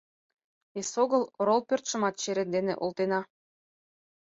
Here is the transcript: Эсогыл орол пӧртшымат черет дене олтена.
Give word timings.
Эсогыл 0.79 1.23
орол 1.39 1.61
пӧртшымат 1.67 2.15
черет 2.21 2.49
дене 2.55 2.73
олтена. 2.83 3.21